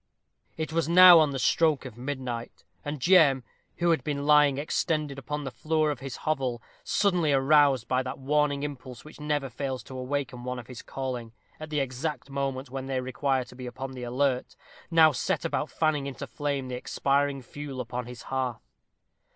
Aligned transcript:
It 0.57 0.73
was 0.73 0.89
now 0.89 1.19
on 1.19 1.29
the 1.29 1.37
stroke 1.37 1.85
of 1.85 1.95
midnight; 1.95 2.63
and 2.83 2.99
Jem, 2.99 3.43
who 3.77 3.91
had 3.91 4.03
been 4.03 4.25
lying 4.25 4.57
extended 4.57 5.19
upon 5.19 5.43
the 5.43 5.51
floor 5.51 5.91
of 5.91 5.99
his 5.99 6.15
hovel, 6.25 6.59
suddenly 6.83 7.31
aroused 7.33 7.87
by 7.87 8.01
that 8.01 8.17
warning 8.17 8.63
impulse 8.63 9.05
which 9.05 9.19
never 9.19 9.47
fails 9.47 9.83
to 9.83 9.95
awaken 9.99 10.43
one 10.43 10.57
of 10.57 10.65
his 10.65 10.81
calling 10.81 11.33
at 11.59 11.69
the 11.69 11.81
exact 11.81 12.31
moment 12.31 12.71
when 12.71 12.87
they 12.87 12.99
require 12.99 13.43
to 13.43 13.55
be 13.55 13.67
upon 13.67 13.91
the 13.91 14.01
alert, 14.01 14.55
now 14.89 15.11
set 15.11 15.45
about 15.45 15.69
fanning 15.69 16.07
into 16.07 16.25
flame 16.25 16.67
the 16.67 16.73
expiring 16.75 17.43
fuel 17.43 17.79
upon 17.79 18.07
his 18.07 18.23
hearth. 18.23 18.71